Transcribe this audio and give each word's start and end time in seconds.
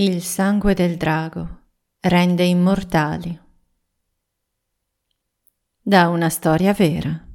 Il 0.00 0.22
sangue 0.22 0.74
del 0.74 0.96
drago 0.96 1.70
rende 2.02 2.44
immortali. 2.44 3.36
Da 5.82 6.06
una 6.06 6.28
storia 6.28 6.72
vera. 6.72 7.26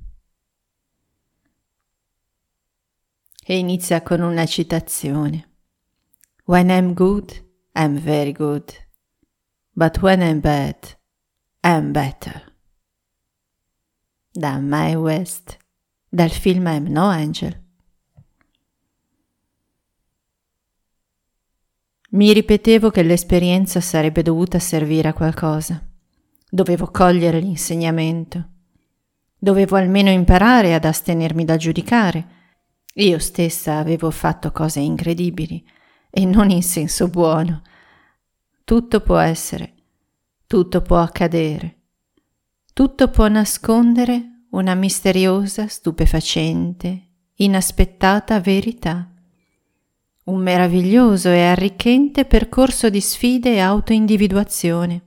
E 3.43 3.57
inizia 3.57 4.01
con 4.01 4.21
una 4.21 4.45
citazione. 4.45 5.57
When 6.45 6.69
I'm 6.69 6.93
good, 6.93 7.33
I'm 7.73 7.97
very 7.99 8.31
good. 8.31 8.71
But 9.73 9.97
when 10.01 10.21
I'm 10.21 10.39
bad, 10.39 10.97
I'm 11.63 11.91
better. 11.91 12.55
Da 14.31 14.57
Mae 14.59 14.95
West, 14.95 15.57
dal 16.07 16.29
film 16.31 16.67
I'm 16.67 16.89
No 16.89 17.09
Angel. 17.09 17.62
Mi 22.13 22.31
ripetevo 22.31 22.91
che 22.91 23.01
l'esperienza 23.01 23.81
sarebbe 23.81 24.21
dovuta 24.21 24.59
servire 24.59 25.07
a 25.07 25.13
qualcosa. 25.13 25.83
Dovevo 26.47 26.91
cogliere 26.91 27.39
l'insegnamento. 27.39 28.49
Dovevo 29.35 29.77
almeno 29.77 30.11
imparare 30.11 30.75
ad 30.75 30.85
astenermi 30.85 31.43
dal 31.43 31.57
giudicare. 31.57 32.27
Io 32.95 33.17
stessa 33.17 33.77
avevo 33.77 34.11
fatto 34.11 34.51
cose 34.51 34.79
incredibili 34.79 35.65
e 36.11 36.25
non 36.25 36.51
in 36.51 36.61
senso 36.61 37.07
buono. 37.07 37.63
Tutto 38.63 38.99
può 39.01 39.17
essere, 39.17 39.73
tutto 40.45 40.81
può 40.81 40.99
accadere, 40.99 41.77
tutto 42.73 43.09
può 43.09 43.27
nascondere 43.27 44.45
una 44.51 44.75
misteriosa, 44.75 45.67
stupefacente, 45.67 47.07
inaspettata 47.33 48.39
verità 48.39 49.12
un 50.25 50.41
meraviglioso 50.41 51.29
e 51.29 51.41
arricchente 51.43 52.25
percorso 52.25 52.89
di 52.89 53.01
sfide 53.01 53.53
e 53.53 53.59
autoindividuazione. 53.59 55.01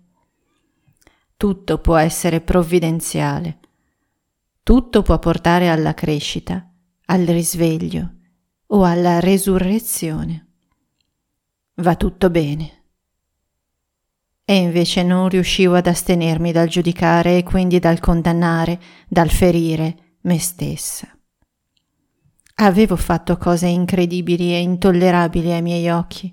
Tutto 1.36 1.78
può 1.78 1.96
essere 1.96 2.40
provvidenziale, 2.40 3.58
tutto 4.62 5.02
può 5.02 5.18
portare 5.18 5.68
alla 5.68 5.94
crescita, 5.94 6.70
al 7.06 7.24
risveglio 7.24 8.14
o 8.66 8.84
alla 8.84 9.20
resurrezione. 9.20 10.46
Va 11.76 11.94
tutto 11.94 12.30
bene. 12.30 12.72
E 14.44 14.56
invece 14.56 15.02
non 15.02 15.28
riuscivo 15.28 15.74
ad 15.74 15.86
astenermi 15.86 16.52
dal 16.52 16.68
giudicare 16.68 17.38
e 17.38 17.42
quindi 17.42 17.78
dal 17.78 18.00
condannare, 18.00 18.80
dal 19.08 19.28
ferire 19.28 20.16
me 20.22 20.38
stessa. 20.38 21.15
Avevo 22.58 22.96
fatto 22.96 23.36
cose 23.36 23.66
incredibili 23.66 24.54
e 24.54 24.60
intollerabili 24.60 25.52
ai 25.52 25.60
miei 25.60 25.90
occhi. 25.90 26.32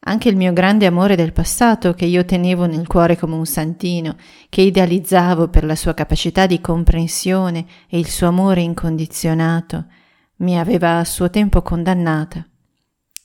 Anche 0.00 0.28
il 0.28 0.36
mio 0.36 0.52
grande 0.52 0.84
amore 0.84 1.16
del 1.16 1.32
passato, 1.32 1.94
che 1.94 2.04
io 2.04 2.26
tenevo 2.26 2.66
nel 2.66 2.86
cuore 2.86 3.16
come 3.16 3.34
un 3.34 3.46
santino, 3.46 4.16
che 4.50 4.60
idealizzavo 4.60 5.48
per 5.48 5.64
la 5.64 5.76
sua 5.76 5.94
capacità 5.94 6.44
di 6.44 6.60
comprensione 6.60 7.64
e 7.88 7.98
il 7.98 8.06
suo 8.06 8.26
amore 8.26 8.60
incondizionato, 8.60 9.86
mi 10.36 10.58
aveva 10.58 10.98
a 10.98 11.04
suo 11.04 11.30
tempo 11.30 11.62
condannata. 11.62 12.46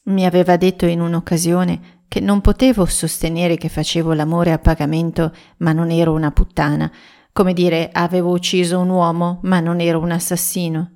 Mi 0.03 0.25
aveva 0.25 0.55
detto 0.55 0.85
in 0.85 1.01
un'occasione 1.01 2.03
che 2.07 2.21
non 2.21 2.39
potevo 2.39 2.85
sostenere 2.85 3.57
che 3.57 3.67
facevo 3.67 4.13
l'amore 4.13 4.53
a 4.53 4.59
pagamento, 4.59 5.33
ma 5.57 5.73
non 5.73 5.91
ero 5.91 6.13
una 6.13 6.31
puttana, 6.31 6.89
come 7.33 7.51
dire 7.51 7.89
avevo 7.91 8.31
ucciso 8.31 8.79
un 8.79 8.87
uomo, 8.87 9.41
ma 9.43 9.59
non 9.59 9.81
ero 9.81 9.99
un 9.99 10.11
assassino. 10.11 10.93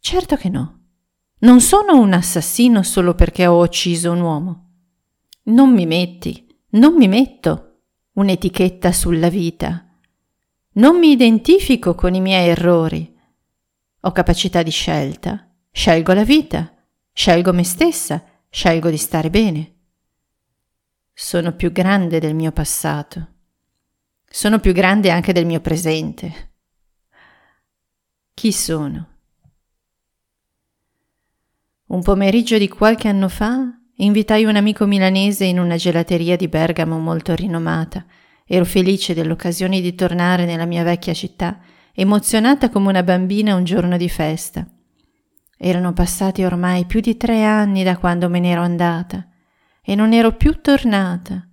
Certo 0.00 0.36
che 0.36 0.48
no. 0.48 0.78
Non 1.40 1.60
sono 1.60 2.00
un 2.00 2.12
assassino 2.12 2.82
solo 2.82 3.14
perché 3.14 3.46
ho 3.46 3.62
ucciso 3.62 4.10
un 4.10 4.20
uomo. 4.20 4.70
Non 5.44 5.72
mi 5.72 5.86
metti, 5.86 6.46
non 6.70 6.94
mi 6.94 7.06
metto 7.06 7.82
un'etichetta 8.14 8.92
sulla 8.92 9.28
vita. 9.28 9.86
Non 10.72 10.98
mi 10.98 11.10
identifico 11.10 11.94
con 11.94 12.14
i 12.14 12.20
miei 12.20 12.48
errori. 12.48 13.16
Ho 14.00 14.12
capacità 14.12 14.62
di 14.62 14.70
scelta. 14.70 15.48
Scelgo 15.70 16.12
la 16.12 16.24
vita. 16.24 16.74
Scelgo 17.12 17.52
me 17.52 17.64
stessa. 17.64 18.24
Scelgo 18.48 18.88
di 18.88 18.96
stare 18.96 19.30
bene. 19.30 19.74
Sono 21.12 21.54
più 21.54 21.70
grande 21.72 22.18
del 22.18 22.34
mio 22.34 22.52
passato. 22.52 23.28
Sono 24.26 24.58
più 24.60 24.72
grande 24.72 25.10
anche 25.10 25.32
del 25.32 25.44
mio 25.44 25.60
presente. 25.60 26.52
Chi 28.32 28.52
sono? 28.52 29.09
Un 31.90 32.02
pomeriggio 32.02 32.56
di 32.56 32.68
qualche 32.68 33.08
anno 33.08 33.28
fa 33.28 33.68
invitai 33.96 34.44
un 34.44 34.54
amico 34.54 34.86
milanese 34.86 35.44
in 35.46 35.58
una 35.58 35.74
gelateria 35.74 36.36
di 36.36 36.46
Bergamo 36.46 37.00
molto 37.00 37.34
rinomata. 37.34 38.04
Ero 38.46 38.64
felice 38.64 39.12
dell'occasione 39.12 39.80
di 39.80 39.96
tornare 39.96 40.44
nella 40.44 40.66
mia 40.66 40.84
vecchia 40.84 41.12
città, 41.14 41.58
emozionata 41.92 42.70
come 42.70 42.90
una 42.90 43.02
bambina 43.02 43.56
un 43.56 43.64
giorno 43.64 43.96
di 43.96 44.08
festa. 44.08 44.64
Erano 45.58 45.92
passati 45.92 46.44
ormai 46.44 46.84
più 46.84 47.00
di 47.00 47.16
tre 47.16 47.42
anni 47.42 47.82
da 47.82 47.98
quando 47.98 48.28
me 48.28 48.38
ne 48.38 48.50
ero 48.50 48.62
andata 48.62 49.28
e 49.82 49.96
non 49.96 50.12
ero 50.12 50.36
più 50.36 50.60
tornata. 50.60 51.44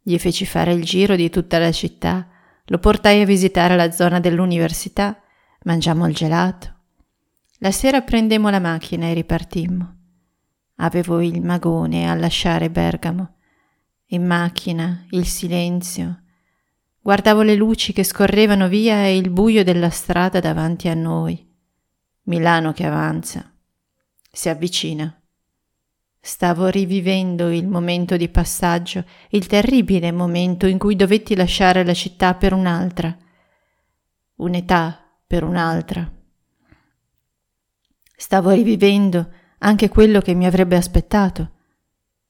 Gli 0.00 0.16
feci 0.18 0.46
fare 0.46 0.72
il 0.72 0.84
giro 0.84 1.16
di 1.16 1.30
tutta 1.30 1.58
la 1.58 1.72
città, 1.72 2.28
lo 2.64 2.78
portai 2.78 3.22
a 3.22 3.26
visitare 3.26 3.74
la 3.74 3.90
zona 3.90 4.20
dell'università, 4.20 5.20
mangiammo 5.64 6.06
il 6.06 6.14
gelato, 6.14 6.76
la 7.58 7.72
sera 7.72 8.02
prendemmo 8.02 8.50
la 8.50 8.60
macchina 8.60 9.06
e 9.06 9.14
ripartimmo. 9.14 9.96
Avevo 10.76 11.20
il 11.20 11.42
magone 11.42 12.08
a 12.08 12.14
lasciare 12.14 12.70
Bergamo. 12.70 13.34
In 14.10 14.24
macchina, 14.24 15.04
il 15.10 15.26
silenzio. 15.26 16.22
Guardavo 17.00 17.42
le 17.42 17.56
luci 17.56 17.92
che 17.92 18.04
scorrevano 18.04 18.68
via 18.68 19.04
e 19.06 19.16
il 19.16 19.30
buio 19.30 19.64
della 19.64 19.90
strada 19.90 20.38
davanti 20.38 20.88
a 20.88 20.94
noi. 20.94 21.46
Milano 22.24 22.72
che 22.72 22.86
avanza. 22.86 23.52
Si 24.30 24.48
avvicina. 24.48 25.20
Stavo 26.20 26.68
rivivendo 26.68 27.50
il 27.50 27.66
momento 27.66 28.16
di 28.16 28.28
passaggio, 28.28 29.04
il 29.30 29.46
terribile 29.46 30.12
momento 30.12 30.66
in 30.66 30.78
cui 30.78 30.94
dovetti 30.94 31.34
lasciare 31.34 31.84
la 31.84 31.94
città 31.94 32.34
per 32.34 32.52
un'altra. 32.52 33.16
Un'età 34.36 35.02
per 35.26 35.42
un'altra. 35.42 36.17
Stavo 38.20 38.50
rivivendo 38.50 39.30
anche 39.58 39.88
quello 39.88 40.20
che 40.20 40.34
mi 40.34 40.44
avrebbe 40.44 40.74
aspettato. 40.74 41.52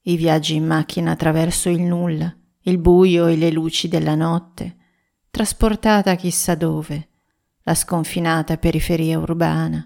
I 0.01 0.17
viaggi 0.17 0.53
in 0.53 0.63
macchina 0.63 1.09
attraverso 1.09 1.67
il 1.67 1.81
nulla, 1.81 2.31
il 2.61 2.77
buio 2.77 3.25
e 3.25 3.35
le 3.35 3.49
luci 3.49 3.87
della 3.87 4.13
notte, 4.13 4.77
trasportata 5.31 6.13
chissà 6.13 6.53
dove, 6.53 7.09
la 7.63 7.73
sconfinata 7.73 8.57
periferia 8.57 9.17
urbana. 9.17 9.83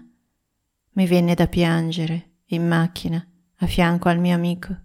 Mi 0.90 1.06
venne 1.06 1.34
da 1.34 1.46
piangere 1.46 2.40
in 2.48 2.68
macchina 2.68 3.26
a 3.60 3.66
fianco 3.66 4.10
al 4.10 4.18
mio 4.18 4.34
amico. 4.34 4.76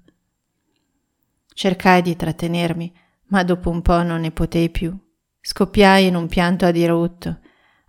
Cercai 1.53 2.01
di 2.01 2.15
trattenermi, 2.15 2.95
ma 3.25 3.43
dopo 3.43 3.69
un 3.69 3.81
po' 3.81 4.01
non 4.03 4.21
ne 4.21 4.31
potei 4.31 4.69
più. 4.69 4.97
Scoppiai 5.41 6.07
in 6.07 6.15
un 6.15 6.29
pianto 6.29 6.65
a 6.65 6.71
dirotto, 6.71 7.39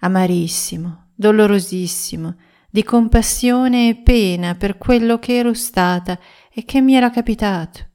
amarissimo, 0.01 1.11
dolorosissimo, 1.15 2.35
di 2.71 2.85
compassione 2.85 3.89
e 3.89 3.97
pena 3.97 4.55
per 4.55 4.79
quello 4.79 5.19
che 5.19 5.37
ero 5.37 5.55
stata 5.55 6.19
e 6.53 6.65
che 6.65 6.81
mi 6.81 6.95
era 6.95 7.11
capitato. 7.11 7.89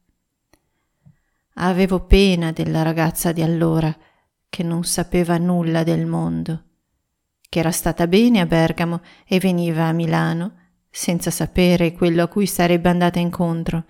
Avevo 1.56 2.06
pena 2.06 2.52
della 2.52 2.82
ragazza 2.82 3.32
di 3.32 3.42
allora, 3.42 3.96
che 4.50 4.64
non 4.64 4.84
sapeva 4.84 5.38
nulla 5.38 5.84
del 5.84 6.06
mondo, 6.06 6.64
che 7.48 7.60
era 7.60 7.72
stata 7.72 8.06
bene 8.08 8.42
a 8.42 8.46
Bergamo 8.46 9.02
e 9.26 9.40
veniva 9.40 9.86
a 9.86 9.94
Milano 9.94 10.64
senza 10.90 11.32
sapere 11.32 11.94
quello 11.94 12.24
a 12.24 12.28
cui 12.28 12.46
sarebbe 12.46 12.90
andata 12.90 13.20
incontro, 13.20 13.86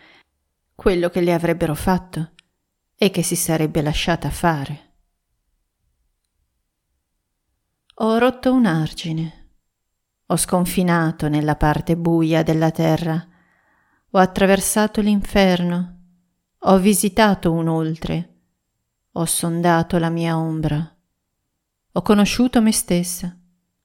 quello 0.75 1.09
che 1.09 1.21
le 1.21 1.33
avrebbero 1.33 1.73
fatto 1.73 2.33
e 2.95 3.09
che 3.09 3.23
si 3.23 3.35
sarebbe 3.35 3.81
lasciata 3.81 4.29
fare. 4.29 4.81
Ho 7.95 8.17
rotto 8.19 8.53
un 8.53 8.65
argine 8.65 9.44
ho 10.27 10.37
sconfinato 10.37 11.27
nella 11.27 11.55
parte 11.55 11.95
buia 11.95 12.41
della 12.41 12.71
terra, 12.71 13.23
ho 14.09 14.17
attraversato 14.17 15.01
l'inferno, 15.01 15.99
ho 16.57 16.77
visitato 16.79 17.51
un 17.51 17.67
oltre, 17.67 18.33
ho 19.11 19.25
sondato 19.25 19.99
la 19.99 20.09
mia 20.09 20.35
ombra, 20.35 20.95
ho 21.91 22.01
conosciuto 22.01 22.59
me 22.59 22.71
stessa, 22.71 23.37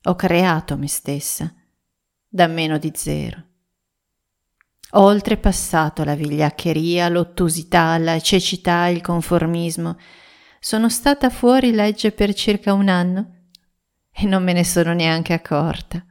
ho 0.02 0.14
creato 0.14 0.78
me 0.78 0.88
stessa, 0.88 1.52
da 2.26 2.46
meno 2.46 2.78
di 2.78 2.90
zero. 2.94 3.44
Ho 4.92 5.02
oltrepassato 5.02 6.04
la 6.04 6.14
vigliaccheria, 6.14 7.08
l'ottusità, 7.08 7.96
la 7.98 8.18
cecità, 8.18 8.86
il 8.86 9.02
conformismo. 9.02 9.96
Sono 10.58 10.88
stata 10.88 11.30
fuori 11.30 11.70
legge 11.70 12.10
per 12.10 12.34
circa 12.34 12.72
un 12.72 12.88
anno 12.88 13.34
e 14.10 14.24
non 14.24 14.42
me 14.42 14.52
ne 14.52 14.64
sono 14.64 14.92
neanche 14.92 15.32
accorta 15.32 16.04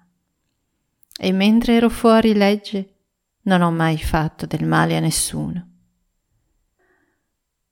e 1.22 1.34
mentre 1.34 1.74
ero 1.76 1.90
fuori 1.90 2.34
legge 2.34 2.96
non 3.44 3.62
ho 3.62 3.72
mai 3.72 3.98
fatto 3.98 4.46
del 4.46 4.66
male 4.66 4.96
a 4.96 5.02
nessuno. 5.02 5.68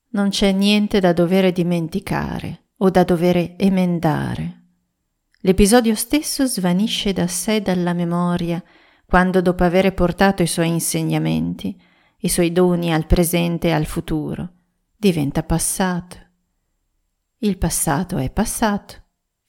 Non 0.09 0.29
c'è 0.29 0.51
niente 0.51 0.99
da 0.99 1.13
dover 1.13 1.51
dimenticare 1.53 2.71
o 2.77 2.89
da 2.89 3.05
dover 3.05 3.55
emendare. 3.57 4.63
L'episodio 5.41 5.95
stesso 5.95 6.45
svanisce 6.45 7.13
da 7.13 7.27
sé 7.27 7.61
dalla 7.61 7.93
memoria 7.93 8.61
quando 9.05 9.41
dopo 9.41 9.63
aver 9.63 9.93
portato 9.93 10.43
i 10.43 10.47
suoi 10.47 10.67
insegnamenti, 10.67 11.79
i 12.19 12.29
suoi 12.29 12.51
doni 12.51 12.91
al 12.91 13.05
presente 13.05 13.69
e 13.69 13.71
al 13.71 13.85
futuro, 13.85 14.49
diventa 14.95 15.43
passato. 15.43 16.17
Il 17.37 17.57
passato 17.57 18.17
è 18.17 18.29
passato, 18.29 18.95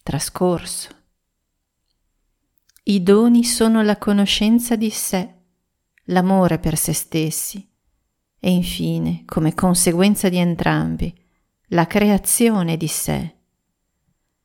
trascorso. 0.05 0.98
I 2.89 3.03
doni 3.03 3.45
sono 3.45 3.83
la 3.83 3.99
conoscenza 3.99 4.75
di 4.75 4.89
sé, 4.89 5.35
l'amore 6.05 6.59
per 6.59 6.79
se 6.79 6.95
stessi 6.95 7.71
e 8.41 8.51
infine, 8.51 9.25
come 9.27 9.53
conseguenza 9.53 10.31
di 10.31 10.39
entrambi, 10.39 11.15
la 11.69 11.87
creazione 11.87 12.79
di 12.79 12.87
sé. 12.87 13.35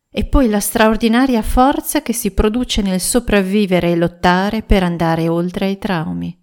E 0.10 0.26
poi 0.26 0.50
la 0.50 0.60
straordinaria 0.60 1.42
forza 1.42 2.02
che 2.02 2.12
si 2.12 2.32
produce 2.32 2.82
nel 2.82 3.00
sopravvivere 3.00 3.92
e 3.92 3.96
lottare 3.96 4.62
per 4.62 4.84
andare 4.84 5.30
oltre 5.30 5.68
ai 5.68 5.78
traumi. 5.78 6.38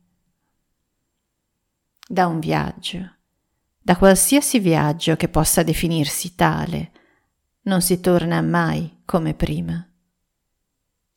Da 2.09 2.27
un 2.27 2.41
viaggio 2.41 3.17
da 3.83 3.97
qualsiasi 3.97 4.59
viaggio 4.59 5.17
che 5.17 5.29
possa 5.29 5.63
definirsi 5.63 6.35
tale, 6.35 6.93
non 7.63 7.83
si 7.83 8.01
torna 8.01 8.41
mai 8.41 9.03
come 9.05 9.35
prima. 9.35 9.90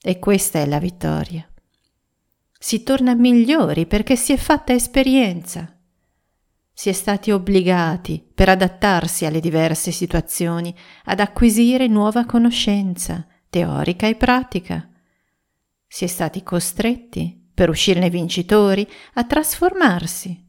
E 0.05 0.19
questa 0.19 0.59
è 0.59 0.65
la 0.65 0.79
vittoria. 0.79 1.47
Si 2.59 2.83
torna 2.83 3.15
migliori 3.15 3.85
perché 3.85 4.17
si 4.17 4.33
è 4.33 4.37
fatta 4.37 4.73
esperienza. 4.73 5.79
Si 6.73 6.89
è 6.89 6.91
stati 6.91 7.31
obbligati, 7.31 8.21
per 8.35 8.49
adattarsi 8.49 9.25
alle 9.25 9.39
diverse 9.39 9.91
situazioni, 9.91 10.75
ad 11.05 11.21
acquisire 11.21 11.87
nuova 11.87 12.25
conoscenza, 12.25 13.25
teorica 13.49 14.05
e 14.07 14.15
pratica. 14.15 14.89
Si 15.87 16.03
è 16.03 16.07
stati 16.07 16.43
costretti, 16.43 17.49
per 17.53 17.69
uscirne 17.69 18.09
vincitori, 18.09 18.85
a 19.13 19.23
trasformarsi, 19.23 20.43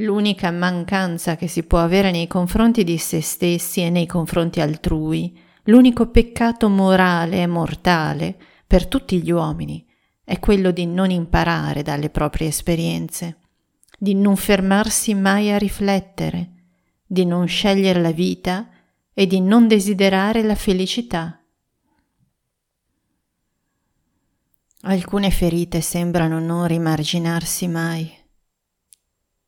L'unica 0.00 0.50
mancanza 0.50 1.36
che 1.36 1.46
si 1.46 1.64
può 1.64 1.78
avere 1.78 2.10
nei 2.10 2.26
confronti 2.26 2.84
di 2.84 2.96
se 2.96 3.20
stessi 3.20 3.82
e 3.82 3.90
nei 3.90 4.06
confronti 4.06 4.62
altrui, 4.62 5.38
l'unico 5.64 6.08
peccato 6.08 6.68
morale 6.68 7.42
e 7.42 7.46
mortale 7.46 8.38
per 8.66 8.86
tutti 8.86 9.20
gli 9.22 9.30
uomini, 9.30 9.86
è 10.24 10.38
quello 10.38 10.70
di 10.70 10.86
non 10.86 11.10
imparare 11.10 11.82
dalle 11.82 12.10
proprie 12.10 12.48
esperienze, 12.48 13.38
di 13.98 14.14
non 14.14 14.36
fermarsi 14.36 15.14
mai 15.14 15.52
a 15.52 15.58
riflettere, 15.58 16.50
di 17.04 17.24
non 17.24 17.46
scegliere 17.46 18.00
la 18.00 18.12
vita 18.12 18.68
e 19.12 19.26
di 19.26 19.40
non 19.40 19.66
desiderare 19.66 20.42
la 20.42 20.54
felicità. 20.54 21.42
Alcune 24.82 25.30
ferite 25.30 25.80
sembrano 25.80 26.38
non 26.38 26.66
rimarginarsi 26.66 27.68
mai 27.68 28.18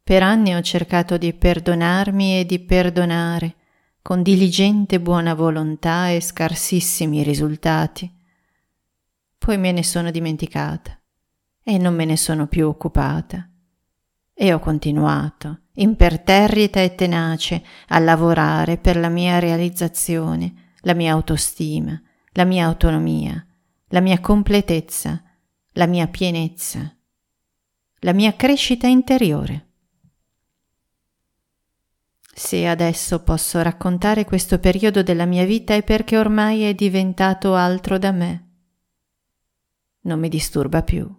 per 0.05 0.23
anni 0.23 0.53
ho 0.55 0.61
cercato 0.61 1.17
di 1.17 1.33
perdonarmi 1.33 2.41
e 2.41 2.45
di 2.45 2.59
perdonare, 2.59 3.55
con 4.03 4.23
diligente 4.23 5.01
buona 5.01 5.33
volontà 5.33 6.09
e 6.11 6.21
scarsissimi 6.21 7.23
risultati. 7.23 8.13
Poi 9.39 9.57
me 9.59 9.71
ne 9.71 9.85
sono 9.85 10.11
dimenticata 10.11 11.01
e 11.63 11.79
non 11.79 11.95
me 11.95 12.05
ne 12.05 12.17
sono 12.17 12.49
più 12.49 12.67
occupata. 12.67 13.49
E 14.35 14.53
ho 14.53 14.59
continuato, 14.59 15.67
imperterrita 15.75 16.81
e 16.81 16.97
tenace, 16.97 17.65
a 17.89 18.01
lavorare 18.01 18.77
per 18.77 18.97
la 18.97 19.09
mia 19.09 19.39
realizzazione, 19.39 20.73
la 20.81 20.95
mia 20.95 21.13
autostima, 21.13 22.01
la 22.33 22.45
mia 22.45 22.67
autonomia, 22.67 23.47
la 23.89 24.01
mia 24.01 24.19
completezza, 24.21 25.23
la 25.75 25.87
mia 25.87 26.09
pienezza, 26.09 26.93
la 28.01 28.13
mia 28.13 28.35
crescita 28.35 28.89
interiore. 28.89 29.72
Se 32.35 32.67
adesso 32.67 33.23
posso 33.23 33.61
raccontare 33.61 34.25
questo 34.25 34.59
periodo 34.59 35.03
della 35.03 35.27
mia 35.27 35.45
vita 35.45 35.75
è 35.75 35.83
perché 35.83 36.17
ormai 36.17 36.63
è 36.63 36.75
diventato 36.75 37.55
altro 37.55 37.99
da 37.99 38.11
me. 38.11 38.49
Non 40.03 40.19
mi 40.19 40.31
disturba 40.31 40.83
più. 40.83 41.15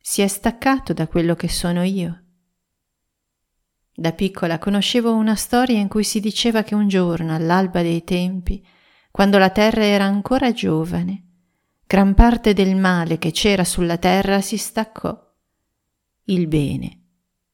Si 0.00 0.22
è 0.22 0.28
staccato 0.28 0.94
da 0.94 1.06
quello 1.06 1.34
che 1.34 1.48
sono 1.48 1.82
io. 1.82 2.22
Da 3.94 4.12
piccola 4.12 4.58
conoscevo 4.58 5.14
una 5.14 5.34
storia 5.34 5.78
in 5.78 5.88
cui 5.88 6.04
si 6.04 6.20
diceva 6.20 6.62
che 6.62 6.74
un 6.74 6.88
giorno, 6.88 7.34
all'alba 7.34 7.82
dei 7.82 8.02
tempi, 8.02 8.66
quando 9.10 9.36
la 9.36 9.50
terra 9.50 9.84
era 9.84 10.04
ancora 10.04 10.52
giovane, 10.52 11.26
gran 11.86 12.14
parte 12.14 12.54
del 12.54 12.74
male 12.76 13.18
che 13.18 13.30
c'era 13.30 13.62
sulla 13.62 13.98
terra 13.98 14.40
si 14.40 14.56
staccò. 14.56 15.16
Il 16.24 16.46
bene 16.48 17.00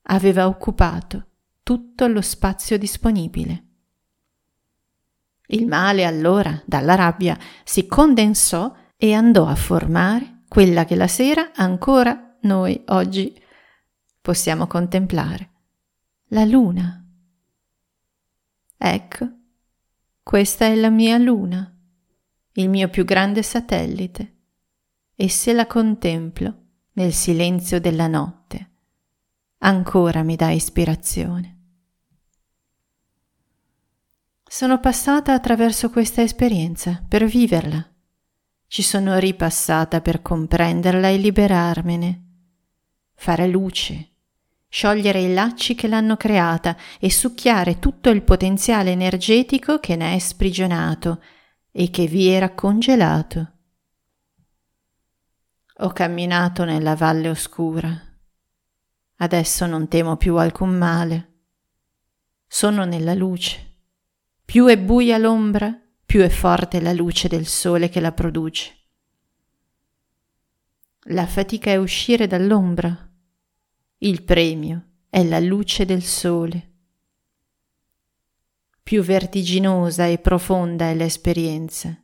aveva 0.03 0.47
occupato 0.47 1.25
tutto 1.69 2.07
lo 2.07 2.23
spazio 2.23 2.79
disponibile. 2.79 3.65
Il 5.49 5.67
male 5.67 6.07
allora, 6.07 6.63
dalla 6.65 6.95
rabbia, 6.95 7.39
si 7.63 7.87
condensò 7.87 8.75
e 8.97 9.13
andò 9.13 9.47
a 9.47 9.55
formare 9.55 10.45
quella 10.49 10.87
che 10.87 10.97
la 10.97 11.09
sera 11.09 11.53
ancora 11.55 12.39
noi 12.41 12.83
oggi 12.87 13.39
possiamo 14.19 14.67
contemplare, 14.67 15.51
la 16.29 16.47
luna. 16.47 17.07
Ecco, 18.79 19.29
questa 20.23 20.65
è 20.65 20.75
la 20.75 20.89
mia 20.89 21.19
luna, 21.19 21.71
il 22.53 22.71
mio 22.71 22.89
più 22.89 23.05
grande 23.05 23.43
satellite, 23.43 24.37
e 25.15 25.29
se 25.29 25.53
la 25.53 25.67
contemplo 25.67 26.63
nel 26.93 27.13
silenzio 27.13 27.79
della 27.79 28.07
notte, 28.07 28.71
ancora 29.59 30.23
mi 30.23 30.35
dà 30.35 30.49
ispirazione. 30.49 31.57
Sono 34.51 34.81
passata 34.81 35.35
attraverso 35.35 35.91
questa 35.91 36.23
esperienza 36.23 37.05
per 37.07 37.27
viverla. 37.27 37.87
Ci 38.67 38.81
sono 38.81 39.19
ripassata 39.19 40.01
per 40.01 40.23
comprenderla 40.23 41.09
e 41.09 41.19
liberarmene. 41.19 42.25
Fare 43.15 43.47
luce, 43.47 44.13
sciogliere 44.67 45.21
i 45.21 45.35
lacci 45.35 45.75
che 45.75 45.87
l'hanno 45.87 46.17
creata 46.17 46.79
e 46.99 47.11
succhiare 47.11 47.79
tutto 47.79 48.09
il 48.09 48.23
potenziale 48.23 48.91
energetico 48.91 49.81
che 49.81 49.97
ne 49.97 50.15
è 50.15 50.19
sprigionato 50.19 51.23
e 51.71 51.91
che 51.91 52.07
vi 52.07 52.29
era 52.29 52.55
congelato. 52.55 53.53
Ho 55.81 55.91
camminato 55.91 56.65
nella 56.65 56.97
valle 56.97 57.29
oscura. 57.29 58.03
Adesso 59.17 59.67
non 59.67 59.89
temo 59.89 60.17
più 60.17 60.37
alcun 60.37 60.71
male. 60.71 61.33
Sono 62.47 62.87
nella 62.87 63.13
luce 63.13 63.67
più 64.49 64.65
è 64.65 64.79
buia 64.79 65.19
l'ombra, 65.19 65.79
più 66.07 66.23
è 66.23 66.31
forte 66.31 66.81
la 66.81 66.95
luce 66.95 67.29
del 67.29 67.47
sole 67.47 67.91
che 67.91 68.01
la 68.01 68.13
produce. 68.13 68.77
La 71.11 71.27
fatica 71.27 71.71
è 71.71 71.77
uscire 71.77 72.27
dall'ombra. 72.27 73.13
Il 73.99 74.23
premio 74.23 74.85
è 75.11 75.23
la 75.23 75.39
luce 75.39 75.85
del 75.85 76.03
sole. 76.03 76.71
Più 78.83 79.03
vertiginosa 79.03 80.07
e 80.07 80.17
profonda 80.17 80.87
è 80.87 80.95
l'esperienza, 80.95 81.95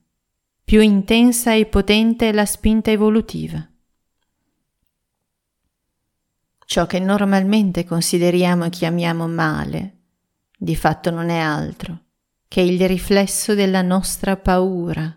più 0.62 0.82
intensa 0.82 1.54
e 1.54 1.64
potente 1.64 2.28
è 2.28 2.32
la 2.32 2.44
spinta 2.44 2.90
evolutiva. 2.90 3.66
Ciò 6.66 6.84
che 6.84 6.98
normalmente 6.98 7.86
consideriamo 7.86 8.66
e 8.66 8.68
chiamiamo 8.68 9.26
male, 9.28 10.00
di 10.58 10.76
fatto 10.76 11.10
non 11.10 11.30
è 11.30 11.38
altro 11.38 12.02
che 12.48 12.60
è 12.60 12.64
il 12.64 12.86
riflesso 12.86 13.54
della 13.54 13.82
nostra 13.82 14.36
paura, 14.36 15.16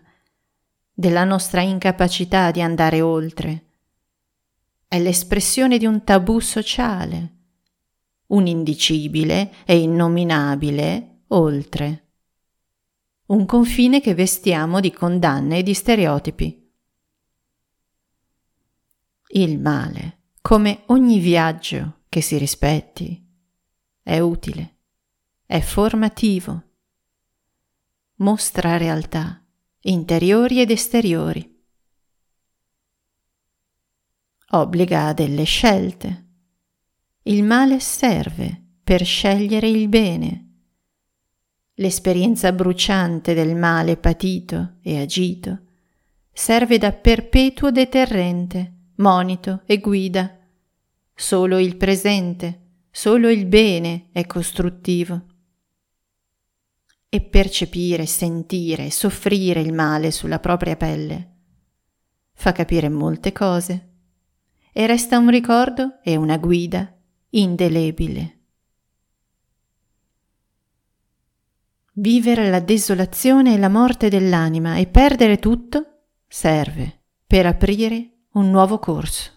della 0.92 1.24
nostra 1.24 1.60
incapacità 1.60 2.50
di 2.50 2.60
andare 2.60 3.00
oltre. 3.00 3.66
È 4.88 4.98
l'espressione 4.98 5.78
di 5.78 5.86
un 5.86 6.02
tabù 6.02 6.40
sociale, 6.40 7.36
un 8.28 8.46
indicibile 8.46 9.52
e 9.64 9.78
innominabile 9.78 11.22
oltre. 11.28 12.06
Un 13.26 13.46
confine 13.46 14.00
che 14.00 14.14
vestiamo 14.14 14.80
di 14.80 14.90
condanne 14.90 15.58
e 15.58 15.62
di 15.62 15.74
stereotipi. 15.74 16.72
Il 19.28 19.60
male, 19.60 20.22
come 20.40 20.82
ogni 20.86 21.18
viaggio 21.18 22.00
che 22.08 22.22
si 22.22 22.38
rispetti, 22.38 23.24
è 24.02 24.18
utile, 24.18 24.78
è 25.44 25.60
formativo 25.60 26.67
mostra 28.18 28.76
realtà, 28.76 29.44
interiori 29.80 30.60
ed 30.60 30.70
esteriori. 30.70 31.56
Obbliga 34.50 35.06
a 35.06 35.12
delle 35.12 35.44
scelte. 35.44 36.26
Il 37.24 37.44
male 37.44 37.80
serve 37.80 38.62
per 38.82 39.04
scegliere 39.04 39.68
il 39.68 39.88
bene. 39.88 40.44
L'esperienza 41.74 42.50
bruciante 42.52 43.34
del 43.34 43.54
male 43.54 43.96
patito 43.96 44.76
e 44.82 45.00
agito 45.00 45.66
serve 46.32 46.78
da 46.78 46.92
perpetuo 46.92 47.70
deterrente, 47.70 48.92
monito 48.96 49.62
e 49.66 49.78
guida. 49.78 50.38
Solo 51.14 51.58
il 51.58 51.76
presente, 51.76 52.60
solo 52.90 53.28
il 53.28 53.44
bene 53.46 54.08
è 54.12 54.24
costruttivo. 54.24 55.26
E 57.08 57.20
percepire, 57.22 58.06
sentire, 58.06 58.90
soffrire 58.90 59.60
il 59.60 59.72
male 59.72 60.10
sulla 60.10 60.38
propria 60.38 60.76
pelle 60.76 61.36
fa 62.38 62.52
capire 62.52 62.88
molte 62.88 63.32
cose 63.32 63.88
e 64.72 64.86
resta 64.86 65.18
un 65.18 65.28
ricordo 65.28 65.98
e 66.04 66.14
una 66.14 66.36
guida 66.38 66.96
indelebile. 67.30 68.36
Vivere 71.94 72.48
la 72.48 72.60
desolazione 72.60 73.54
e 73.54 73.58
la 73.58 73.68
morte 73.68 74.08
dell'anima 74.08 74.76
e 74.76 74.86
perdere 74.86 75.40
tutto 75.40 76.02
serve 76.28 77.06
per 77.26 77.44
aprire 77.44 78.26
un 78.34 78.50
nuovo 78.50 78.78
corso. 78.78 79.32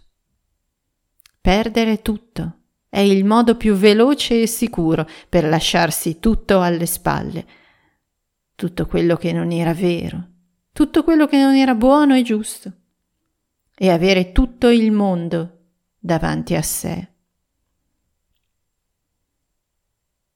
Perdere 1.42 2.04
tutto 2.04 2.58
è 2.88 3.00
il 3.00 3.26
modo 3.26 3.58
più 3.58 3.74
veloce 3.74 4.44
e 4.44 4.46
sicuro 4.46 5.08
per 5.28 5.46
lasciarsi 5.46 6.20
tutto 6.20 6.62
alle 6.62 6.86
spalle, 6.86 7.48
tutto 8.62 8.86
quello 8.86 9.16
che 9.16 9.32
non 9.32 9.52
era 9.52 9.74
vero, 9.74 10.28
tutto 10.72 11.04
quello 11.04 11.26
che 11.26 11.42
non 11.42 11.56
era 11.56 11.74
buono 11.74 12.14
e 12.16 12.22
giusto, 12.22 12.72
e 13.74 13.90
avere 13.90 14.32
tutto 14.32 14.70
il 14.70 14.92
mondo 14.92 15.70
davanti 15.98 16.54
a 16.54 16.62
sé. 16.62 17.12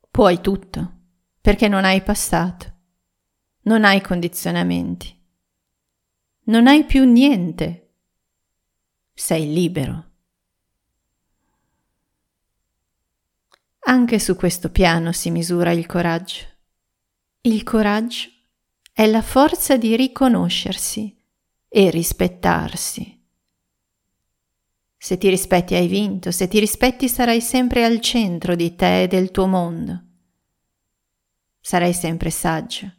Puoi 0.09 0.41
tutto 0.41 0.93
perché 1.39 1.67
non 1.67 1.85
hai 1.85 2.01
passato, 2.01 2.73
non 3.65 3.85
hai 3.85 4.01
condizionamenti, 4.01 5.15
non 6.45 6.65
hai 6.65 6.83
più 6.83 7.03
niente, 7.03 7.93
sei 9.13 9.53
libero. 9.53 10.13
Anche 13.81 14.17
su 14.17 14.35
questo 14.35 14.71
piano 14.71 15.11
si 15.11 15.29
misura 15.29 15.69
il 15.69 15.85
coraggio. 15.85 16.53
Il 17.45 17.61
coraggio 17.61 18.27
è 18.91 19.05
la 19.05 19.21
forza 19.21 19.77
di 19.77 19.95
riconoscersi 19.95 21.15
e 21.67 21.91
rispettarsi. 21.91 23.23
Se 24.97 25.17
ti 25.19 25.29
rispetti 25.29 25.75
hai 25.75 25.85
vinto, 25.85 26.31
se 26.31 26.47
ti 26.47 26.57
rispetti 26.57 27.07
sarai 27.07 27.41
sempre 27.41 27.85
al 27.85 27.99
centro 27.99 28.55
di 28.55 28.73
te 28.73 29.03
e 29.03 29.07
del 29.07 29.29
tuo 29.29 29.45
mondo. 29.45 30.03
Sarai 31.59 31.93
sempre 31.93 32.31
saggio, 32.31 32.91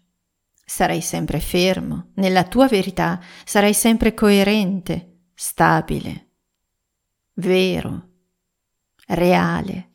sarai 0.64 1.00
sempre 1.00 1.40
fermo, 1.40 2.12
nella 2.14 2.44
tua 2.44 2.68
verità 2.68 3.20
sarai 3.44 3.74
sempre 3.74 4.14
coerente, 4.14 5.30
stabile, 5.34 6.28
vero, 7.34 8.10
reale. 9.08 9.90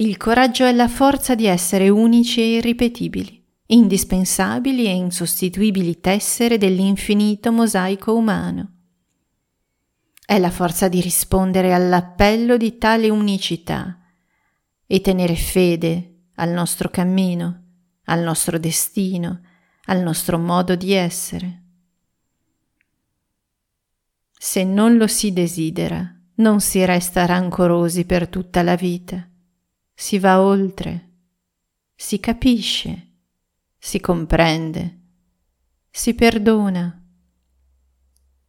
Il 0.00 0.16
coraggio 0.16 0.64
è 0.64 0.70
la 0.70 0.86
forza 0.86 1.34
di 1.34 1.46
essere 1.46 1.88
unici 1.88 2.40
e 2.40 2.54
irripetibili, 2.58 3.44
indispensabili 3.66 4.86
e 4.86 4.92
insostituibili 4.92 5.98
tessere 5.98 6.56
dell'infinito 6.56 7.50
mosaico 7.50 8.14
umano. 8.14 8.74
È 10.24 10.38
la 10.38 10.52
forza 10.52 10.86
di 10.86 11.00
rispondere 11.00 11.74
all'appello 11.74 12.56
di 12.56 12.78
tale 12.78 13.10
unicità 13.10 13.98
e 14.86 15.00
tenere 15.00 15.34
fede 15.34 16.26
al 16.36 16.50
nostro 16.50 16.90
cammino, 16.90 17.62
al 18.04 18.22
nostro 18.22 18.56
destino, 18.56 19.40
al 19.86 20.00
nostro 20.00 20.38
modo 20.38 20.76
di 20.76 20.92
essere. 20.92 21.62
Se 24.30 24.62
non 24.62 24.96
lo 24.96 25.08
si 25.08 25.32
desidera, 25.32 26.08
non 26.36 26.60
si 26.60 26.84
resta 26.84 27.26
rancorosi 27.26 28.04
per 28.04 28.28
tutta 28.28 28.62
la 28.62 28.76
vita, 28.76 29.28
si 30.00 30.20
va 30.20 30.40
oltre, 30.40 31.14
si 31.96 32.20
capisce, 32.20 33.14
si 33.76 33.98
comprende, 33.98 35.00
si 35.90 36.14
perdona, 36.14 37.04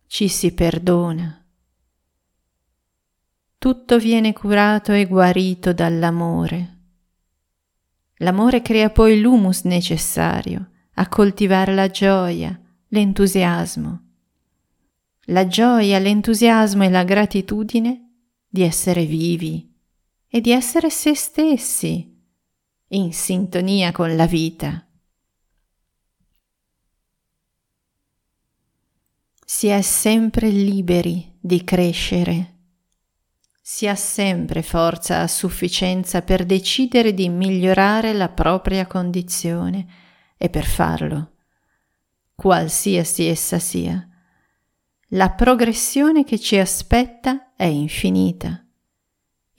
ci 0.06 0.28
si 0.28 0.54
perdona 0.54 1.40
tutto 3.60 4.00
viene 4.00 4.32
curato 4.32 4.94
e 4.94 5.06
guarito 5.06 5.74
dall'amore. 5.74 6.78
L'amore 8.20 8.62
crea 8.62 8.90
poi 8.90 9.20
l'humus 9.20 9.64
necessario 9.64 10.70
a 10.94 11.10
coltivare 11.10 11.74
la 11.74 11.90
gioia, 11.90 12.58
l'entusiasmo. 12.88 14.04
La 15.26 15.46
gioia, 15.46 16.00
l'entusiasmo 16.00 16.86
e 16.86 16.90
la 16.90 17.04
gratitudine 17.04 18.12
di 18.48 18.62
essere 18.62 19.04
vivi 19.04 19.69
e 20.30 20.42
di 20.42 20.52
essere 20.52 20.90
se 20.90 21.16
stessi, 21.16 22.18
in 22.90 23.14
sintonia 23.14 23.92
con 23.92 24.16
la 24.16 24.26
vita. 24.26 24.88
Si 29.44 29.68
è 29.68 29.82
sempre 29.82 30.50
liberi 30.50 31.38
di 31.40 31.64
crescere 31.64 32.54
si 33.72 33.88
ha 33.88 33.94
sempre 33.94 34.64
forza 34.64 35.20
a 35.20 35.28
sufficienza 35.28 36.24
per 36.24 36.44
decidere 36.44 37.14
di 37.14 37.30
migliorare 37.30 38.14
la 38.14 38.28
propria 38.28 38.88
condizione 38.88 39.86
e 40.38 40.50
per 40.50 40.66
farlo, 40.66 41.34
qualsiasi 42.34 43.28
essa 43.28 43.60
sia. 43.60 44.10
La 45.10 45.30
progressione 45.30 46.24
che 46.24 46.40
ci 46.40 46.58
aspetta 46.58 47.54
è 47.56 47.66
infinita. 47.66 48.66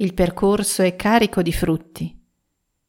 Il 0.01 0.15
percorso 0.15 0.81
è 0.81 0.97
carico 0.97 1.43
di 1.43 1.53
frutti. 1.53 2.19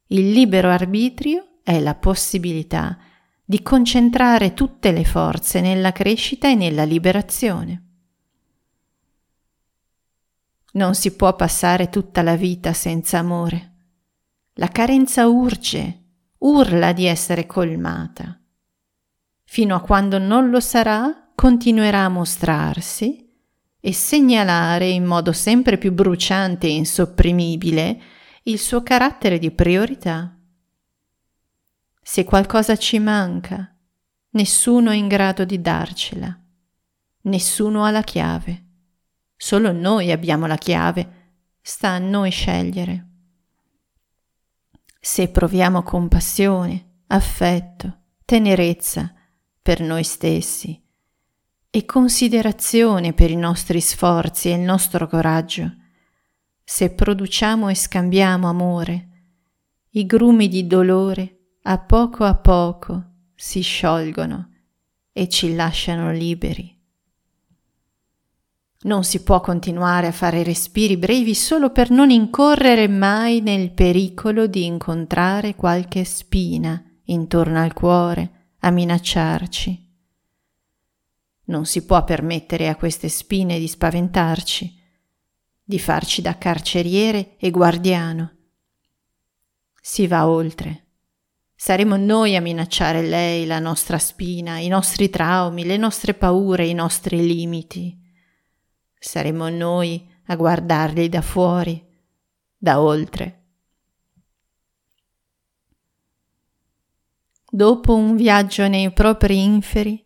Il 0.06 0.30
libero 0.30 0.70
arbitrio 0.70 1.58
è 1.62 1.78
la 1.78 1.94
possibilità 1.94 2.96
di 3.44 3.60
concentrare 3.60 4.54
tutte 4.54 4.92
le 4.92 5.04
forze 5.04 5.60
nella 5.60 5.92
crescita 5.92 6.48
e 6.48 6.54
nella 6.54 6.84
liberazione. 6.84 7.82
Non 10.72 10.94
si 10.94 11.14
può 11.14 11.36
passare 11.36 11.90
tutta 11.90 12.22
la 12.22 12.34
vita 12.34 12.72
senza 12.72 13.18
amore. 13.18 13.72
La 14.54 14.68
carenza 14.68 15.28
urge, 15.28 16.04
urla 16.38 16.94
di 16.94 17.04
essere 17.04 17.44
colmata. 17.44 18.40
Fino 19.44 19.74
a 19.74 19.82
quando 19.82 20.16
non 20.16 20.48
lo 20.48 20.60
sarà, 20.60 21.30
continuerà 21.34 22.04
a 22.04 22.08
mostrarsi 22.08 23.21
e 23.84 23.92
segnalare 23.92 24.88
in 24.88 25.04
modo 25.04 25.32
sempre 25.32 25.76
più 25.76 25.92
bruciante 25.92 26.68
e 26.68 26.70
insopprimibile 26.70 28.00
il 28.44 28.60
suo 28.60 28.84
carattere 28.84 29.40
di 29.40 29.50
priorità. 29.50 30.38
Se 32.00 32.22
qualcosa 32.22 32.76
ci 32.76 33.00
manca, 33.00 33.76
nessuno 34.30 34.92
è 34.92 34.94
in 34.94 35.08
grado 35.08 35.44
di 35.44 35.60
darcela, 35.60 36.40
nessuno 37.22 37.84
ha 37.84 37.90
la 37.90 38.02
chiave. 38.02 38.66
Solo 39.36 39.72
noi 39.72 40.12
abbiamo 40.12 40.46
la 40.46 40.56
chiave, 40.56 41.40
sta 41.60 41.88
a 41.88 41.98
noi 41.98 42.30
scegliere. 42.30 43.08
Se 45.00 45.28
proviamo 45.28 45.82
compassione, 45.82 47.00
affetto, 47.08 47.98
tenerezza 48.24 49.12
per 49.60 49.80
noi 49.80 50.04
stessi 50.04 50.81
e 51.74 51.86
considerazione 51.86 53.14
per 53.14 53.30
i 53.30 53.36
nostri 53.36 53.80
sforzi 53.80 54.50
e 54.50 54.56
il 54.56 54.60
nostro 54.60 55.08
coraggio, 55.08 55.72
se 56.62 56.92
produciamo 56.92 57.70
e 57.70 57.74
scambiamo 57.74 58.46
amore, 58.46 59.08
i 59.92 60.04
grumi 60.04 60.48
di 60.48 60.66
dolore 60.66 61.38
a 61.62 61.78
poco 61.78 62.24
a 62.24 62.34
poco 62.34 63.04
si 63.34 63.62
sciolgono 63.62 64.50
e 65.14 65.30
ci 65.30 65.54
lasciano 65.54 66.12
liberi. 66.12 66.78
Non 68.82 69.02
si 69.04 69.22
può 69.22 69.40
continuare 69.40 70.08
a 70.08 70.12
fare 70.12 70.42
respiri 70.42 70.98
brevi 70.98 71.34
solo 71.34 71.70
per 71.70 71.88
non 71.88 72.10
incorrere 72.10 72.86
mai 72.86 73.40
nel 73.40 73.70
pericolo 73.70 74.46
di 74.46 74.66
incontrare 74.66 75.54
qualche 75.54 76.04
spina 76.04 76.84
intorno 77.04 77.62
al 77.62 77.72
cuore 77.72 78.56
a 78.58 78.70
minacciarci. 78.70 79.91
Non 81.52 81.66
si 81.66 81.84
può 81.84 82.02
permettere 82.02 82.68
a 82.68 82.76
queste 82.76 83.08
spine 83.08 83.58
di 83.58 83.68
spaventarci, 83.68 84.80
di 85.62 85.78
farci 85.78 86.22
da 86.22 86.38
carceriere 86.38 87.36
e 87.36 87.50
guardiano. 87.50 88.32
Si 89.80 90.06
va 90.06 90.26
oltre. 90.26 90.86
Saremo 91.54 91.96
noi 91.96 92.34
a 92.34 92.40
minacciare 92.40 93.02
lei, 93.02 93.46
la 93.46 93.58
nostra 93.58 93.98
spina, 93.98 94.58
i 94.58 94.68
nostri 94.68 95.10
traumi, 95.10 95.64
le 95.64 95.76
nostre 95.76 96.14
paure, 96.14 96.66
i 96.66 96.74
nostri 96.74 97.24
limiti 97.24 98.00
saremo 99.04 99.48
noi 99.48 100.08
a 100.26 100.36
guardarli 100.36 101.08
da 101.08 101.22
fuori, 101.22 101.84
da 102.56 102.80
oltre. 102.80 103.40
Dopo 107.50 107.94
un 107.94 108.16
viaggio 108.16 108.66
nei 108.68 108.92
propri 108.92 109.42
inferi, 109.42 110.02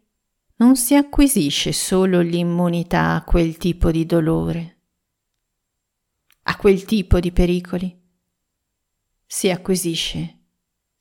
non 0.56 0.76
si 0.76 0.94
acquisisce 0.94 1.72
solo 1.72 2.20
l'immunità 2.20 3.14
a 3.14 3.22
quel 3.22 3.56
tipo 3.56 3.90
di 3.90 4.06
dolore, 4.06 4.76
a 6.42 6.56
quel 6.56 6.84
tipo 6.84 7.20
di 7.20 7.32
pericoli, 7.32 7.94
si 9.26 9.50
acquisisce 9.50 10.38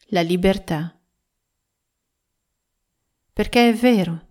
la 0.08 0.22
libertà. 0.22 1.00
Perché 3.32 3.70
è 3.70 3.74
vero, 3.74 4.28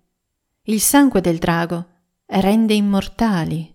il 0.62 0.80
sangue 0.80 1.20
del 1.20 1.38
drago 1.38 1.86
rende 2.26 2.74
immortali. 2.74 3.72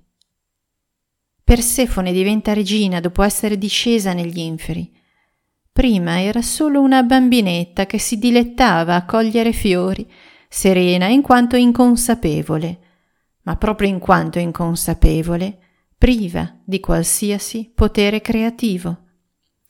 Persefone 1.43 2.11
diventa 2.11 2.53
regina 2.53 2.99
dopo 2.99 3.23
essere 3.23 3.57
discesa 3.57 4.13
negli 4.13 4.39
inferi 4.39 4.97
Prima 5.79 6.21
era 6.21 6.41
solo 6.41 6.81
una 6.81 7.03
bambinetta 7.03 7.85
che 7.85 7.99
si 7.99 8.17
dilettava 8.17 8.95
a 8.95 9.05
cogliere 9.05 9.53
fiori, 9.53 10.05
serena 10.49 11.07
in 11.07 11.21
quanto 11.21 11.55
inconsapevole, 11.55 12.79
ma 13.43 13.55
proprio 13.55 13.87
in 13.87 13.99
quanto 13.99 14.39
inconsapevole, 14.39 15.59
priva 15.95 16.59
di 16.65 16.79
qualsiasi 16.79 17.71
potere 17.73 18.19
creativo, 18.19 19.05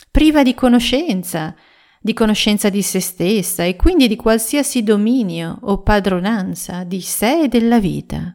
priva 0.09 0.41
di 0.41 0.53
conoscenza, 0.53 1.53
di 1.99 2.13
conoscenza 2.13 2.69
di 2.69 2.81
se 2.81 3.01
stessa 3.01 3.63
e 3.63 3.75
quindi 3.75 4.07
di 4.07 4.15
qualsiasi 4.15 4.81
dominio 4.81 5.59
o 5.63 5.83
padronanza 5.83 6.85
di 6.85 7.01
sé 7.01 7.43
e 7.43 7.47
della 7.49 7.79
vita. 7.79 8.33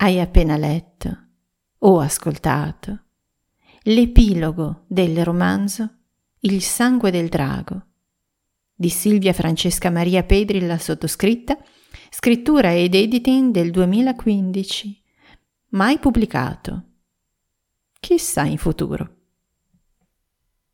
Hai 0.00 0.20
appena 0.20 0.56
letto 0.56 1.26
ho 1.78 2.00
ascoltato 2.00 3.04
l'epilogo 3.82 4.84
del 4.88 5.24
romanzo 5.24 5.97
Il 6.40 6.62
sangue 6.62 7.10
del 7.10 7.28
drago 7.28 7.82
di 8.72 8.90
Silvia 8.90 9.32
Francesca 9.32 9.90
Maria 9.90 10.22
Pedri 10.22 10.60
la 10.64 10.78
sottoscritta, 10.78 11.58
scrittura 12.10 12.72
ed 12.72 12.94
editing 12.94 13.50
del 13.50 13.72
2015, 13.72 15.02
mai 15.70 15.98
pubblicato. 15.98 16.84
Chissà 17.98 18.44
in 18.44 18.56
futuro. 18.56 19.17